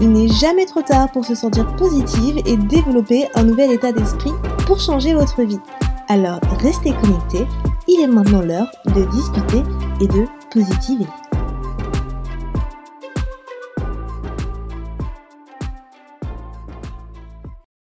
[0.00, 4.30] Il n'est jamais trop tard pour se sentir positive et développer un nouvel état d'esprit
[4.64, 5.58] pour changer votre vie.
[6.06, 7.44] Alors restez connectés,
[7.88, 9.58] il est maintenant l'heure de discuter
[10.00, 11.06] et de positiver.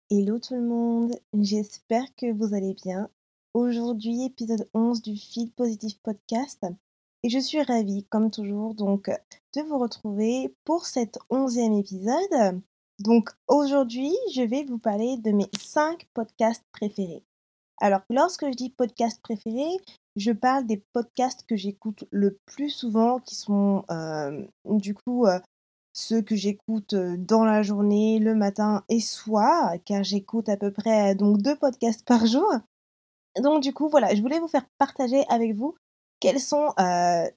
[0.10, 3.10] Hello tout le monde, j'espère que vous allez bien.
[3.54, 6.66] Aujourd'hui, épisode 11 du Feed Positive Podcast.
[7.24, 9.12] Et je suis ravie, comme toujours, donc,
[9.56, 12.62] de vous retrouver pour cet onzième épisode.
[12.98, 17.24] Donc, aujourd'hui, je vais vous parler de mes 5 podcasts préférés.
[17.80, 19.78] Alors, lorsque je dis podcasts préférés,
[20.16, 25.40] je parle des podcasts que j'écoute le plus souvent, qui sont euh, du coup euh,
[25.94, 31.16] ceux que j'écoute dans la journée, le matin et soir, car j'écoute à peu près
[31.16, 32.52] donc deux podcasts par jour.
[33.42, 35.76] Donc du coup, voilà, je voulais vous faire partager avec vous
[36.22, 36.74] quels sont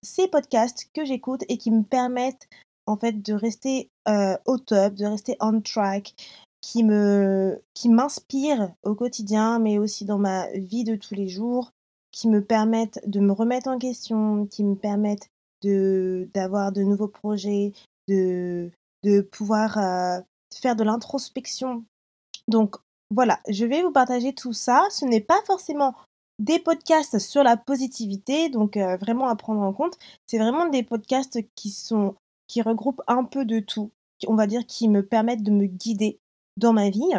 [0.03, 2.49] ces podcasts que j'écoute et qui me permettent
[2.87, 6.15] en fait de rester au top, de rester on track,
[6.61, 11.73] qui me qui m'inspirent au quotidien, mais aussi dans ma vie de tous les jours,
[12.13, 15.29] qui me permettent de me remettre en question, qui me permettent
[15.63, 17.73] de d'avoir de nouveaux projets,
[18.07, 18.71] de
[19.03, 19.75] de pouvoir
[20.55, 21.85] faire de l'introspection.
[22.49, 22.77] Donc
[23.11, 24.87] voilà, je vais vous partager tout ça.
[24.91, 25.95] Ce n'est pas forcément
[26.39, 29.99] des podcasts sur la positivité, donc euh, vraiment à prendre en compte.
[30.27, 32.15] C'est vraiment des podcasts qui sont
[32.47, 33.91] qui regroupent un peu de tout,
[34.27, 36.19] on va dire qui me permettent de me guider
[36.59, 37.11] dans ma vie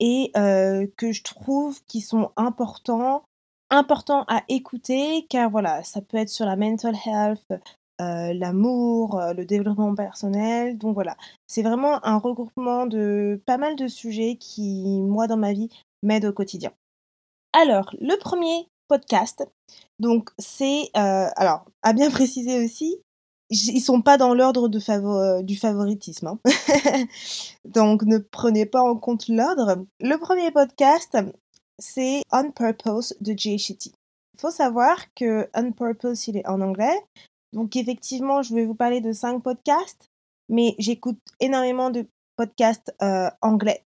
[0.00, 3.22] et euh, que je trouve qui sont importants,
[3.68, 7.44] importants à écouter car voilà, ça peut être sur la mental health,
[8.00, 10.78] euh, l'amour, le développement personnel.
[10.78, 11.16] Donc voilà,
[11.46, 15.68] c'est vraiment un regroupement de pas mal de sujets qui, moi, dans ma vie,
[16.02, 16.72] m'aident au quotidien.
[17.52, 19.44] Alors, le premier podcast,
[19.98, 22.98] donc c'est, euh, alors, à bien préciser aussi,
[23.50, 26.26] ils sont pas dans l'ordre de du favoritisme.
[26.28, 26.38] Hein.
[27.66, 29.84] donc ne prenez pas en compte l'ordre.
[30.00, 31.18] Le premier podcast,
[31.78, 33.56] c'est On Purpose de Jay.
[33.56, 33.92] Il
[34.40, 36.98] faut savoir que On Purpose, il est en anglais,
[37.52, 40.08] donc effectivement, je vais vous parler de cinq podcasts,
[40.48, 43.84] mais j'écoute énormément de podcasts euh, anglais.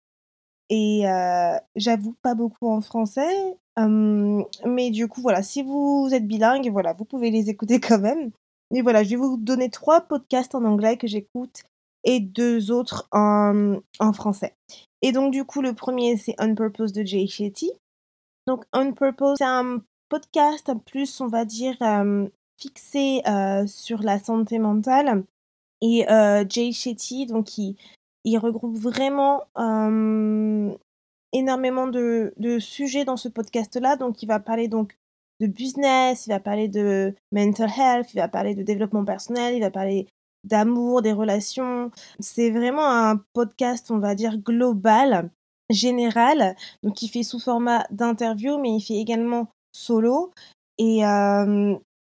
[0.76, 3.60] Et euh, j'avoue, pas beaucoup en français.
[3.78, 8.32] mais du coup, voilà, si vous êtes bilingue, voilà, vous pouvez les écouter quand même.
[8.72, 11.62] Mais voilà, je vais vous donner trois podcasts en anglais que j'écoute
[12.04, 14.56] et deux autres en, en, français.
[15.04, 17.72] Et donc, du coup, le premier, c'est On Purpose de Jay Shetty.
[18.48, 19.80] Donc, On Purpose, c'est un
[20.10, 21.78] podcast plus, on va dire,
[22.60, 23.22] fixé
[23.68, 25.24] sur la santé mentale.
[25.82, 26.08] Et
[26.50, 27.76] Jay Shetty, donc il,
[28.24, 29.44] il regroupe vraiment
[31.34, 33.96] énormément de, sujets dans ce podcast-là.
[33.96, 34.98] Donc il va parler donc
[35.40, 39.62] de business, il va parler de mental health, il va parler de développement personnel, il
[39.62, 40.08] va parler
[40.44, 41.92] d'amour, des relations.
[42.20, 45.30] C'est vraiment un podcast, on va dire, global,
[45.70, 46.56] général.
[46.84, 50.32] Donc il fait sous format d'interview, mais il fait également solo.
[50.78, 51.04] Et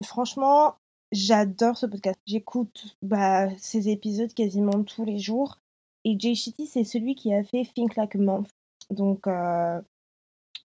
[0.05, 0.77] Franchement,
[1.13, 2.19] j'adore ce podcast.
[2.27, 5.59] J'écoute bah, ces épisodes quasiment tous les jours.
[6.07, 8.49] Et Jay Shetty, c'est celui qui a fait Think Like a Month.
[8.91, 9.81] Donc, euh,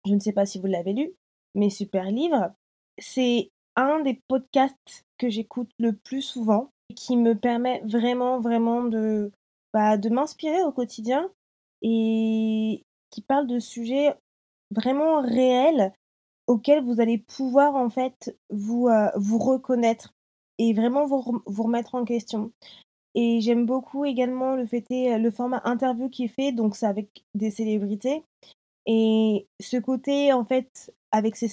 [0.04, 1.12] je ne sais pas si vous l'avez lu,
[1.54, 2.50] mais super livre.
[2.98, 8.82] C'est un des podcasts que j'écoute le plus souvent et qui me permet vraiment, vraiment
[8.82, 9.30] de,
[9.72, 11.30] bah, de m'inspirer au quotidien
[11.82, 14.16] et qui parle de sujets
[14.72, 15.92] vraiment réels
[16.48, 20.14] auquel vous allez pouvoir en fait vous, euh, vous reconnaître
[20.58, 22.50] et vraiment vous, vous, remettre en question.
[23.14, 27.50] Et j'aime beaucoup également le, le format interview qui est fait, donc c'est avec des
[27.50, 28.22] célébrités.
[28.86, 31.50] Et ce côté, en fait, avec ces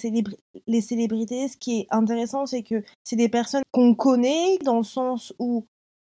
[0.66, 4.84] les célébrités, ce qui est intéressant, c'est que c'est des personnes qu'on connaît dans le
[4.84, 5.66] sens où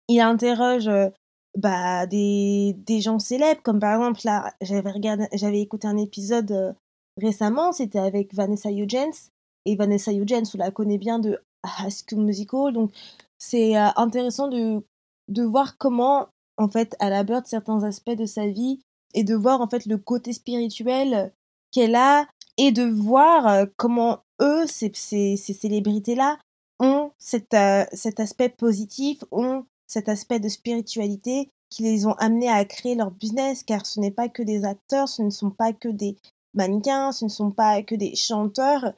[0.08, 1.10] ils interrogent euh,
[1.58, 6.74] bah, des, des gens célèbres, comme par exemple, là, j'avais écouté un épisode euh,
[7.18, 9.32] récemment, c'était avec Vanessa Hudgens.
[9.66, 12.74] Et Vanessa Hudgens, on la connaît bien de High School Musical.
[12.74, 12.92] Donc,
[13.38, 14.82] c'est euh, intéressant de,
[15.28, 16.28] de voir comment,
[16.58, 18.80] en fait, elle aborde certains aspects de sa vie
[19.14, 21.34] et de voir, en fait, le côté spirituel
[21.72, 22.28] qu'elle a
[22.58, 26.38] et de voir euh, comment eux, ces, ces, célébrités-là,
[26.80, 27.12] ont
[27.54, 32.96] euh, cet aspect positif, ont cet aspect de spiritualité qui les ont amenés à créer
[32.96, 36.16] leur business, car ce n'est pas que des acteurs, ce ne sont pas que des
[36.54, 38.94] mannequins, ce ne sont pas que des chanteurs.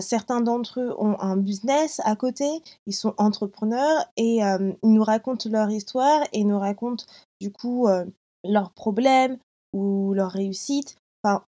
[0.00, 2.48] Certains d'entre eux ont un business à côté,
[2.86, 7.04] ils sont entrepreneurs et ils nous racontent leur histoire et nous racontent
[7.40, 7.88] du coup
[8.44, 9.38] leurs problèmes
[9.72, 10.96] ou leurs réussites.
[11.22, 11.44] Enfin,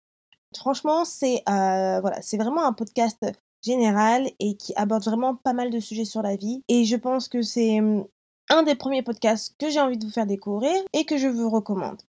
[0.56, 3.18] franchement, c'est voilà, c'est vraiment un podcast
[3.62, 6.62] général et qui aborde vraiment pas mal de sujets sur la vie.
[6.68, 7.78] Et je pense que c'est
[8.48, 11.50] un des premiers podcasts que j'ai envie de vous faire découvrir et que je vous
[11.50, 12.00] recommande.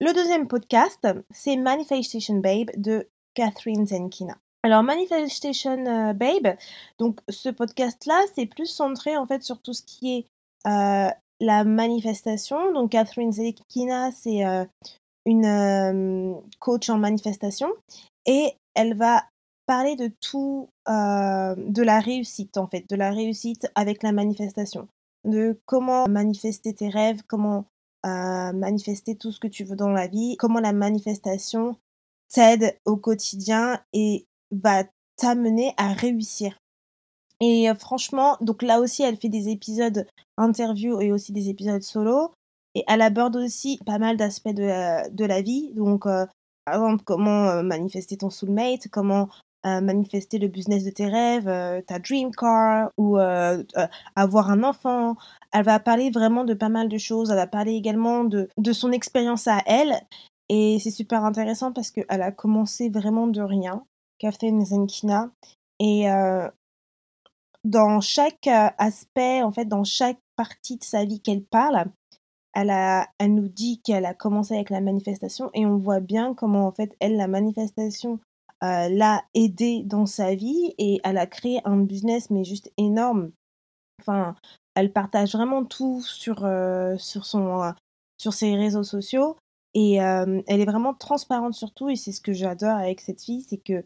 [0.00, 4.36] Le deuxième podcast, c'est Manifestation Babe de Catherine Zenkina.
[4.64, 6.56] Alors Manifestation euh, Babe,
[6.98, 10.26] donc ce podcast-là, c'est plus centré en fait sur tout ce qui est
[10.66, 12.72] euh, la manifestation.
[12.72, 14.64] Donc Catherine Zenkina, c'est euh,
[15.26, 17.68] une coach en manifestation
[18.24, 19.24] et elle va
[19.66, 24.88] parler de tout, de la réussite en fait, de la réussite avec la manifestation
[25.24, 27.66] de comment manifester tes rêves, comment
[28.02, 31.76] manifester tout ce que tu veux dans la vie, comment la manifestation
[32.30, 34.84] t'aide au quotidien et va
[35.16, 36.56] t'amener à réussir.
[37.40, 40.06] Et euh, franchement, donc là aussi, elle fait des épisodes
[40.36, 42.32] interviews et aussi des épisodes solo.
[42.74, 45.72] Et elle aborde aussi pas mal d'aspects de, la, de la vie.
[45.74, 46.26] Donc, euh,
[46.64, 49.28] par exemple, comment manifester ton soulmate, comment
[49.64, 54.62] manifester le business de tes rêves, euh, ta dream car ou euh, euh, avoir un
[54.62, 55.16] enfant.
[55.52, 57.30] Elle va parler vraiment de pas mal de choses.
[57.30, 59.94] Elle va parler également de, de son expérience à elle.
[60.48, 63.82] Et c'est super intéressant parce qu'elle a commencé vraiment de rien,
[64.18, 65.30] Catherine Zenkina.
[65.80, 66.06] Et
[67.64, 71.84] dans chaque aspect, en fait, dans chaque partie de sa vie qu'elle parle,
[72.54, 76.34] elle, a, elle nous dit qu'elle a commencé avec la manifestation et on voit bien
[76.34, 78.20] comment, en fait, elle, la manifestation
[78.62, 83.32] euh, l'a aidé dans sa vie et elle a créé un business mais juste énorme.
[84.00, 84.36] Enfin,
[84.74, 87.72] elle partage vraiment tout sur, euh, sur, son, euh,
[88.18, 89.36] sur ses réseaux sociaux
[89.76, 93.42] et elle est vraiment transparente sur tout et c'est ce que j'adore avec cette fille,
[93.42, 93.84] c'est que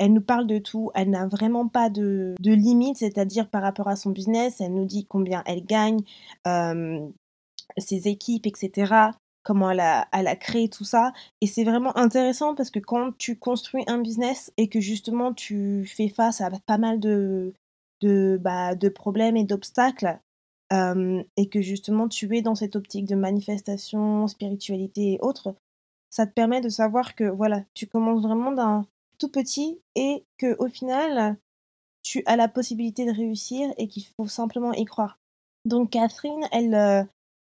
[0.00, 3.86] elle nous parle de tout, elle n'a vraiment pas de, de limite, c'est-à-dire par rapport
[3.86, 6.00] à son business, elle nous dit combien elle gagne,
[7.78, 9.12] ses équipes, etc
[9.42, 11.12] comment elle a, elle a créé tout ça.
[11.40, 15.84] Et c'est vraiment intéressant parce que quand tu construis un business et que justement tu
[15.86, 17.54] fais face à pas mal de,
[18.00, 20.18] de, bah, de problèmes et d'obstacles,
[20.72, 25.54] et que justement tu es dans cette optique de manifestation, spiritualité et autres,
[26.10, 28.86] ça te permet de savoir que voilà, tu commences vraiment d'un
[29.20, 31.36] tout petit et que au final,
[32.02, 35.18] tu as la possibilité de réussir et qu'il faut simplement y croire.
[35.64, 37.06] Donc Catherine, elle,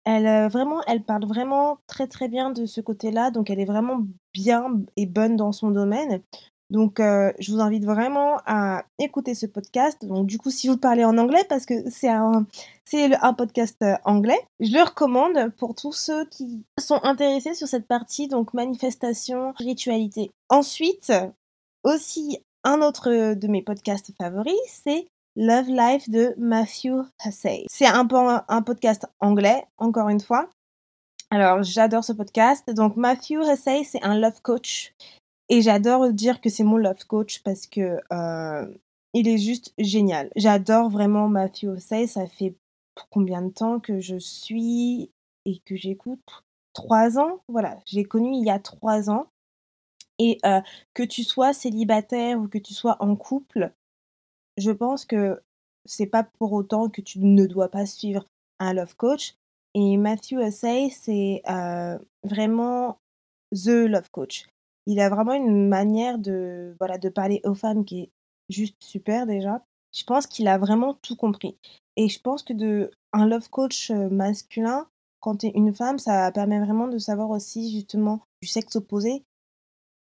[0.06, 4.06] elle, vraiment, elle parle vraiment très, très bien de ce côté-là, donc elle est vraiment
[4.34, 6.22] bien et bonne dans son domaine.
[6.70, 10.04] Donc, je vous invite vraiment à écouter ce podcast.
[10.06, 12.48] Donc, du coup, si vous parlez en anglais, parce que c'est un,
[12.84, 17.86] c'est un podcast anglais, je le recommande pour tous ceux qui sont intéressés sur cette
[17.86, 20.32] partie, donc manifestation, ritualité.
[20.50, 21.14] Ensuite,
[21.84, 27.66] aussi, un autre de mes podcasts favoris, c'est Love Life de Matthew Hussey.
[27.68, 30.50] C'est un, podcast anglais, encore une fois.
[31.32, 32.70] Alors, j'adore ce podcast.
[32.72, 34.94] Donc, Matthew Hussey, c'est un love coach.
[35.50, 38.00] Et j'adore dire que c'est mon love coach parce que
[39.14, 40.32] il est juste génial.
[40.36, 42.08] J'adore vraiment Matthew Hussey.
[42.08, 42.56] Ça fait
[43.10, 45.12] combien de temps que je suis
[45.46, 46.44] et que j'écoute?
[46.74, 47.40] Trois ans?
[47.48, 49.28] Voilà, j'ai connu il y a trois ans.
[50.20, 50.40] Et
[50.94, 53.72] que tu sois célibataire ou que tu sois en couple,
[54.58, 55.42] je pense que
[55.86, 58.26] c'est pas pour autant que tu ne dois pas suivre
[58.60, 59.36] un love coach.
[59.74, 61.42] Et Matthew Hussey, c'est
[62.24, 63.00] vraiment
[63.52, 64.46] the love coach.
[64.86, 68.12] Il a vraiment une manière de, voilà, de parler aux femmes qui est
[68.50, 69.64] juste super déjà.
[69.96, 71.58] Je pense qu'il a vraiment tout compris.
[71.96, 74.88] Et je pense que de un love coach masculin,
[75.20, 79.24] quand tu es une femme, ça permet vraiment de savoir aussi justement du sexe opposé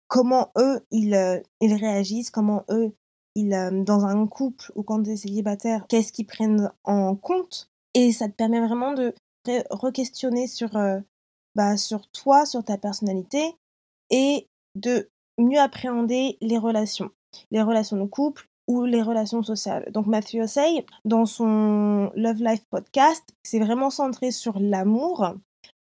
[0.08, 2.94] comment eux ils, ils réagissent, comment eux
[3.36, 7.70] ils, dans un couple ou quand tu es célibataire, qu'est-ce qu'ils prennent en compte.
[7.94, 9.14] Et ça te permet vraiment de
[9.70, 10.70] re-questionner sur,
[11.56, 13.56] bah, sur toi, sur ta personnalité
[14.10, 17.12] et de mieux appréhender les relations.
[17.52, 19.90] Les relations de couple ou les relations sociales.
[19.92, 25.34] Donc Matthew Hussey, dans son Love Life podcast, c'est vraiment centré sur l'amour,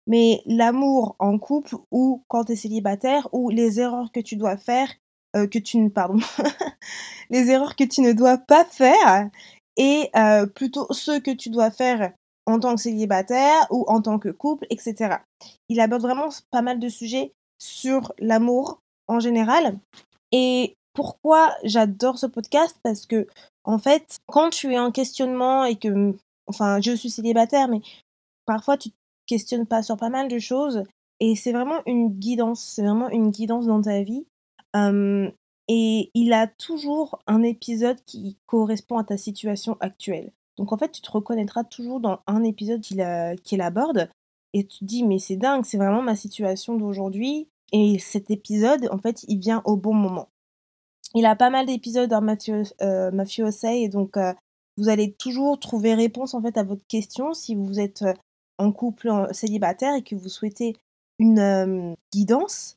[0.06, 4.56] mais l'amour en couple ou quand tu es célibataire ou les erreurs que tu dois
[4.56, 4.88] faire
[5.36, 6.18] euh, que tu ne pardon
[7.30, 9.28] les erreurs que tu ne dois pas faire
[9.76, 12.12] et euh, plutôt ceux que tu dois faire
[12.46, 15.16] en tant que célibataire ou en tant que couple, etc.
[15.68, 19.78] Il aborde vraiment pas mal de sujets sur l'amour en général.
[20.32, 22.78] Et pourquoi j'adore ce podcast?
[22.82, 23.26] Parce que,
[23.64, 26.14] en fait, quand tu es en questionnement et que,
[26.46, 27.80] enfin, je suis célibataire, mais
[28.46, 28.90] parfois tu
[29.26, 30.84] questionne pas sur pas mal de choses
[31.20, 34.26] et c'est vraiment une guidance, c'est vraiment une guidance dans ta vie.
[35.68, 40.32] et il a toujours un épisode qui correspond à ta situation actuelle.
[40.58, 43.04] Donc en fait, tu te reconnaîtras toujours dans un épisode qu'il
[43.44, 44.10] qu'il aborde
[44.52, 48.88] et tu te dis mais c'est dingue, c'est vraiment ma situation d'aujourd'hui et cet épisode
[48.92, 50.28] en fait, il vient au bon moment.
[51.14, 53.10] Il a pas mal d'épisodes dans Mathieu euh,
[53.64, 54.16] et donc
[54.76, 58.04] vous allez toujours trouver réponse en fait à votre question si vous êtes
[58.58, 60.76] en couple célibataire et que vous souhaitez
[61.18, 62.76] une guidance.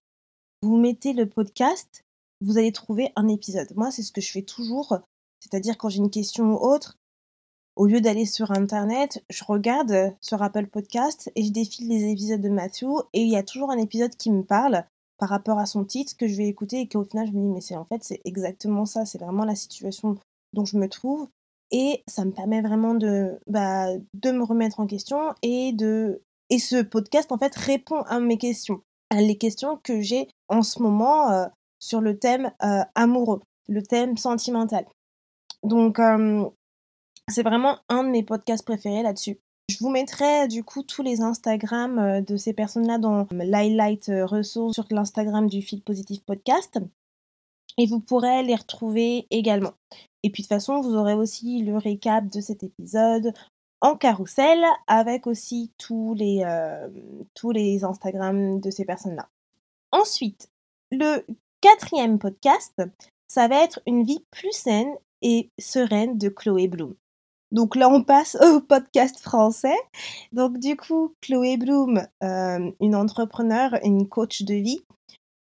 [0.61, 2.03] Vous mettez le podcast,
[2.41, 3.71] vous allez trouver un épisode.
[3.75, 4.99] Moi, c'est ce que je fais toujours,
[5.39, 6.97] c'est-à-dire quand j'ai une question ou autre,
[7.75, 12.41] au lieu d'aller sur internet, je regarde sur Apple Podcast et je défile les épisodes
[12.41, 14.83] de Matthew et il y a toujours un épisode qui me parle
[15.19, 17.49] par rapport à son titre que je vais écouter et qu'au final je me dis
[17.49, 20.17] mais c'est en fait c'est exactement ça, c'est vraiment la situation
[20.53, 21.27] dont je me trouve
[21.71, 26.59] et ça me permet vraiment de bah, de me remettre en question et de et
[26.59, 30.81] ce podcast en fait répond à mes questions, à les questions que j'ai en ce
[30.81, 31.45] moment euh,
[31.79, 34.85] sur le thème euh, amoureux, le thème sentimental.
[35.63, 35.99] Donc
[37.29, 39.37] c'est vraiment un de mes podcasts préférés là-dessus.
[39.69, 44.25] Je vous mettrai du coup tous les Instagram euh, de ces personnes-là dans l'highlight euh,
[44.25, 46.79] ressources sur l'Instagram du Feel Positive Podcast.
[47.77, 49.73] Et vous pourrez les retrouver également.
[50.27, 53.31] Et puis de toute façon, vous aurez aussi le récap de cet épisode
[53.79, 56.89] en carrousel avec aussi tous les, euh,
[57.33, 59.29] tous les Instagram de ces personnes-là.
[59.93, 60.49] Ensuite,
[60.91, 61.25] le
[61.61, 62.81] quatrième podcast,
[63.29, 66.93] ça va être une vie plus saine et sereine de Chloé Bloom.
[67.53, 69.77] Donc là, on passe au podcast français.
[70.33, 74.81] Donc du coup, Chloé Bloom, euh, une entrepreneure et une coach de vie.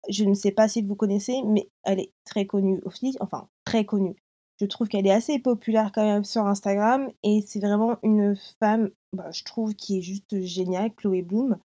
[0.08, 3.84] Je ne sais pas si vous connaissez, mais elle est très connue aussi, enfin très
[3.84, 4.16] connue.
[4.62, 8.92] Je trouve qu'elle est assez populaire quand même sur Instagram et c'est vraiment une femme,
[9.12, 11.58] bah, je trouve, qui est juste géniale, Chloé Bloom,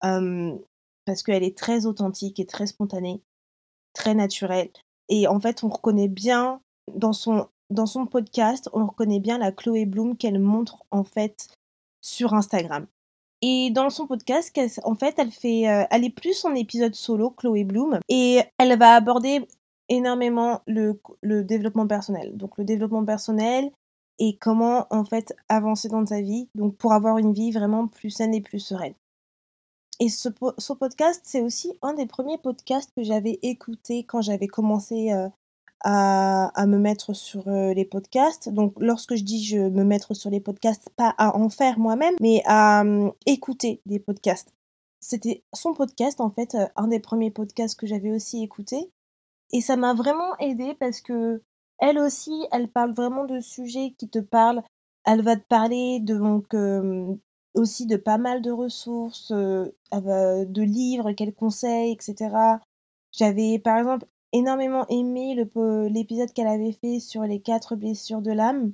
[0.00, 3.22] parce qu'elle est très authentique et très spontanée,
[3.92, 4.70] très naturelle.
[5.08, 6.60] Et en fait, on reconnaît bien
[6.92, 11.54] dans son dans son podcast, on reconnaît bien la Chloé Bloom qu'elle montre en fait
[12.00, 12.88] sur Instagram.
[13.42, 17.30] Et dans son podcast, en fait, elle fait, euh, elle est plus en épisode solo,
[17.30, 19.46] Chloé Bloom, et elle va aborder
[19.90, 22.36] énormément le, le développement personnel.
[22.36, 23.70] Donc le développement personnel
[24.18, 28.10] et comment en fait avancer dans ta vie, donc pour avoir une vie vraiment plus
[28.10, 28.94] saine et plus sereine.
[29.98, 34.46] Et ce, ce podcast, c'est aussi un des premiers podcasts que j'avais écouté quand j'avais
[34.46, 35.28] commencé euh,
[35.84, 38.48] à, me mettre sur les podcasts.
[38.48, 42.14] Donc, lorsque je dis je me mettre sur les podcasts, pas à en faire moi-même,
[42.20, 44.52] mais à mmh, écouter des podcasts.
[45.00, 48.90] C'était son podcast, en fait, un des premiers podcasts que j'avais aussi écouté.
[49.52, 51.42] Et ça m'a vraiment aidé parce que
[51.78, 54.62] elle aussi, elle parle vraiment de sujets qui te parlent.
[55.04, 56.54] Elle va te parler de, donc,
[57.54, 62.58] aussi de pas mal de ressources, de livres qu'elle conseille, etc.
[63.12, 68.72] J'avais par exemple énormément aimé l'épisode qu'elle avait fait sur les quatre blessures de l'âme,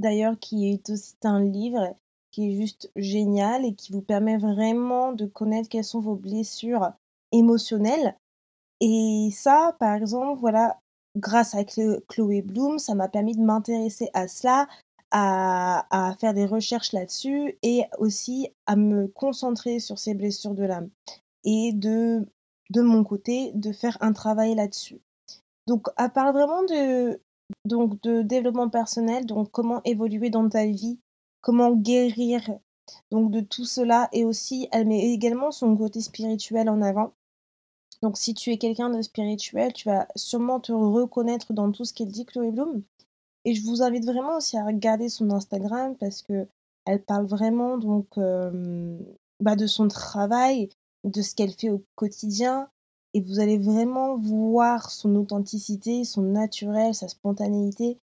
[0.00, 1.94] d'ailleurs qui est aussi un livre
[2.30, 6.92] qui est juste génial et qui vous permet vraiment de connaître quelles sont vos blessures
[7.32, 8.16] émotionnelles.
[8.80, 10.78] Et ça, par exemple, voilà,
[11.16, 14.68] grâce à Chloé Bloom, ça m'a permis de m'intéresser à cela,
[15.10, 20.64] à, à, faire des recherches là-dessus et aussi à me concentrer sur ces blessures de
[20.64, 20.90] l'âme
[21.44, 22.26] et de
[22.70, 25.00] de mon côté, de faire un travail là-dessus.
[25.66, 27.20] Donc, elle parle vraiment de,
[27.64, 31.00] donc, de développement personnel, donc comment évoluer dans ta vie,
[31.40, 32.48] comment guérir
[33.12, 37.12] donc de tout cela et aussi elle met également son côté spirituel en avant.
[38.02, 41.92] Donc si tu es quelqu'un de spirituel, tu vas sûrement te reconnaître dans tout ce
[41.92, 42.82] qu'elle dit Chloé Bloom.
[43.44, 46.46] Et je vous invite vraiment aussi à regarder son Instagram parce que
[46.86, 48.18] elle parle vraiment donc
[49.40, 50.68] bah, de son travail
[51.04, 52.68] de ce qu'elle fait au quotidien
[53.14, 57.98] et vous allez vraiment voir son authenticité, son naturel, sa spontanéité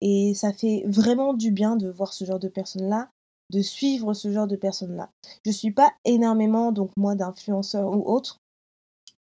[0.00, 3.10] et ça fait vraiment du bien de voir ce genre de personnes-là,
[3.50, 5.10] de suivre ce genre de personnes-là.
[5.44, 8.40] Je suis pas énormément donc moi d'influenceur ou autre.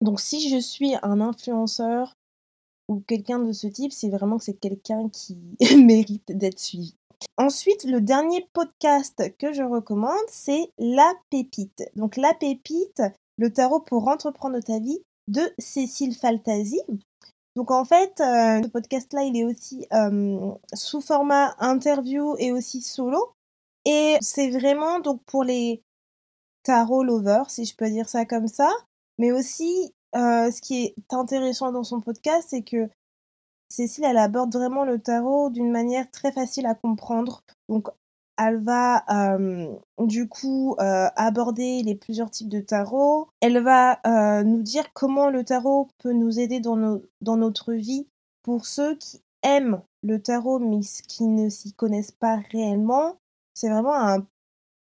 [0.01, 2.15] Donc si je suis un influenceur
[2.87, 5.37] ou quelqu'un de ce type, c'est vraiment que c'est quelqu'un qui
[5.77, 6.95] mérite d'être suivi.
[7.37, 11.83] Ensuite, le dernier podcast que je recommande, c'est La Pépite.
[11.95, 13.01] Donc La Pépite,
[13.37, 16.81] le tarot pour entreprendre ta vie de Cécile Faltasi.
[17.55, 19.85] Donc en fait, euh, ce podcast-là, il est aussi
[20.73, 23.33] sous format interview et aussi solo.
[23.85, 25.81] Et c'est vraiment donc pour les
[26.63, 28.69] tarot lovers, si je peux dire ça comme ça.
[29.19, 32.89] Mais aussi, euh, ce qui est intéressant dans son podcast, c'est que
[33.71, 37.43] Cécile, elle aborde vraiment le tarot d'une manière très facile à comprendre.
[37.69, 37.89] Donc
[38.35, 39.05] elle va
[39.99, 43.27] du coup aborder les plusieurs types de tarot.
[43.41, 43.99] Elle va
[44.43, 48.07] nous dire comment le tarot peut nous aider dans, nos, dans notre vie
[48.41, 53.17] pour ceux qui aiment le tarot mais qui ne s'y connaissent pas réellement.
[53.53, 54.25] C'est vraiment un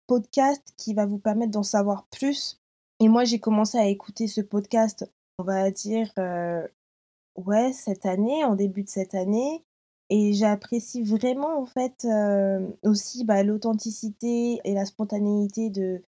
[0.07, 2.62] podcast qui va vous permettre d'en savoir plus.
[3.03, 6.09] Et moi, j'ai commencé à écouter ce podcast, on va dire,
[7.35, 9.65] ouais, cette année, en début de cette année.
[10.09, 12.07] Et j'apprécie vraiment en fait
[12.85, 16.05] aussi bah, l'authenticité et la spontanéité de,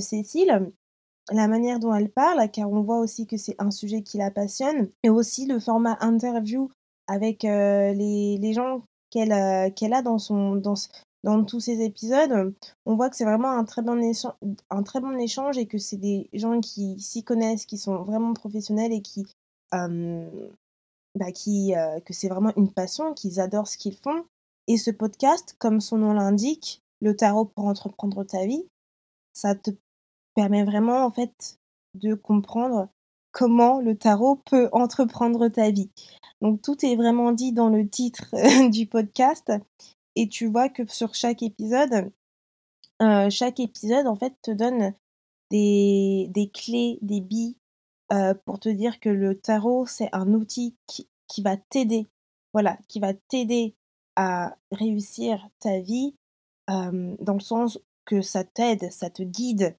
[0.00, 0.72] Cécile,
[1.30, 4.32] la manière dont elle parle, car on voit aussi que c'est un sujet qui la
[4.32, 6.68] passionne, et aussi le format interview
[7.06, 10.74] avec les, les, gens qu'elle qu'elle a dans, son, dans,
[11.24, 12.54] dans tous ces épisodes.
[12.86, 13.98] On voit que c'est vraiment un très, bon
[15.18, 19.26] échange, et que c'est des gens qui s'y connaissent, qui sont vraiment professionnels et qui
[21.16, 24.24] bah, qui, euh, que c'est vraiment une passion, qu'ils adorent ce qu'ils font.
[24.66, 28.66] Et ce podcast, comme son nom l'indique, le tarot pour entreprendre ta vie,
[29.32, 29.70] ça te
[30.34, 31.58] permet vraiment en fait
[31.94, 32.88] de comprendre
[33.30, 35.90] comment le tarot peut entreprendre ta vie.
[36.40, 38.26] Donc tout est vraiment dit dans le titre
[38.70, 39.52] du podcast
[40.16, 42.12] et tu vois que sur chaque épisode,
[43.02, 44.94] euh, chaque épisode en fait te donne
[45.50, 47.56] des, des clés, des billes
[48.12, 52.08] euh, pour te dire que le tarot, c'est un outil qui, qui va t'aider,
[52.52, 53.74] voilà, qui va t'aider
[54.16, 56.14] à réussir ta vie,
[56.68, 59.76] dans le sens que ça t'aide, ça te guide.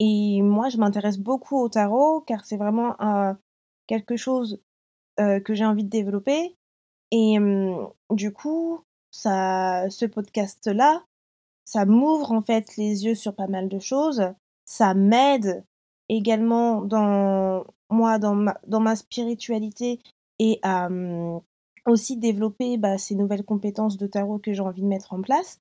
[0.00, 2.96] Et moi, je m'intéresse beaucoup au tarot car c'est vraiment
[3.86, 4.60] quelque chose
[5.16, 6.56] que j'ai envie de développer.
[7.12, 7.38] Et
[8.10, 8.80] du coup,
[9.10, 11.04] ça, ce podcast-là,
[11.64, 14.22] ça m'ouvre en fait les yeux sur pas mal de choses.
[14.64, 15.64] Ça m'aide
[16.08, 20.00] également dans moi, dans ma, dans ma spiritualité
[20.38, 20.88] et à
[21.86, 25.60] aussi développer bah, ces nouvelles compétences de tarot que j'ai envie de mettre en place.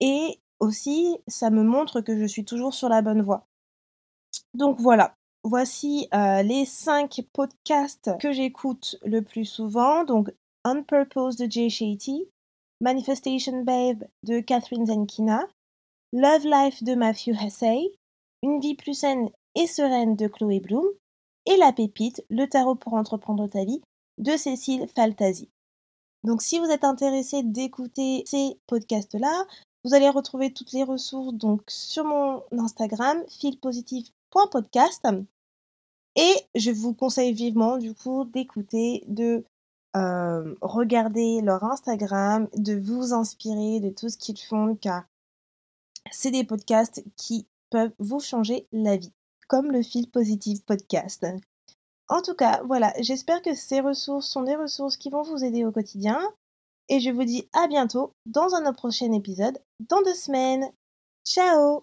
[0.00, 3.46] Et aussi, ça me montre que je suis toujours sur la bonne voie.
[4.54, 10.04] Donc voilà, voici les cinq podcasts que j'écoute le plus souvent.
[10.04, 10.30] Donc
[10.64, 12.28] On Purpose de Jay Shetty,
[12.82, 15.46] Manifestation Babe de Catherine Zenkina,
[16.12, 17.92] Love Life de Matthew Hessey,
[18.42, 20.84] Une vie plus saine et sereine de Chloé Bloom
[21.46, 23.80] et La Pépite, le tarot pour entreprendre ta vie
[24.18, 25.48] de Cécile Faltasi.
[26.24, 29.46] Donc si vous êtes intéressé d'écouter ces podcasts-là,
[29.84, 35.06] vous allez retrouver toutes les ressources donc sur mon Instagram filpositif.podcast
[36.16, 39.44] et je vous conseille vivement du coup d'écouter, de
[39.96, 45.04] euh, regarder leur Instagram, de vous inspirer de tout ce qu'ils font car
[46.10, 49.12] c'est des podcasts qui peuvent vous changer la vie
[49.48, 51.26] comme le Fil Positif Podcast.
[52.08, 55.64] En tout cas, voilà, j'espère que ces ressources sont des ressources qui vont vous aider
[55.64, 56.20] au quotidien.
[56.88, 60.70] Et je vous dis à bientôt dans un prochain épisode dans deux semaines.
[61.24, 61.82] Ciao